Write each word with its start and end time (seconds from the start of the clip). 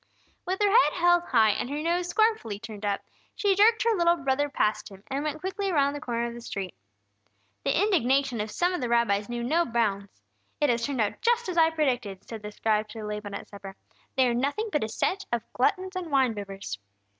With 0.47 0.57
her 0.63 0.71
head 0.71 0.93
held 0.93 1.25
high, 1.25 1.51
and 1.51 1.69
her 1.69 1.79
nose 1.79 2.07
scornfully 2.07 2.57
turned 2.57 2.83
up, 2.87 3.01
she 3.35 3.53
jerked 3.53 3.83
her 3.83 3.95
little 3.95 4.15
brother 4.15 4.49
past 4.49 4.89
him, 4.89 5.03
and 5.11 5.23
went 5.23 5.41
quickly 5.41 5.69
around 5.69 5.93
the 5.93 5.99
corner 6.01 6.25
of 6.25 6.33
the 6.33 6.41
street. 6.41 6.73
The 7.63 7.79
indignation 7.79 8.41
of 8.41 8.49
some 8.49 8.73
of 8.73 8.81
the 8.81 8.89
rabbis 8.89 9.29
knew 9.29 9.43
no 9.43 9.63
bounds. 9.63 10.23
"It 10.59 10.71
has 10.71 10.83
turned 10.87 11.01
out 11.01 11.21
just 11.21 11.49
as 11.49 11.55
I 11.59 11.69
predicted," 11.69 12.23
said 12.27 12.41
the 12.41 12.51
scribe 12.51 12.87
to 12.87 13.03
Laban, 13.05 13.35
at 13.35 13.49
supper. 13.49 13.75
"They 14.17 14.25
are 14.27 14.33
nothing 14.33 14.69
but 14.71 14.83
a 14.83 14.89
set 14.89 15.23
of 15.31 15.43
gluttons 15.53 15.95
and 15.95 16.09
wine 16.11 16.33
bibbers!" 16.33 16.79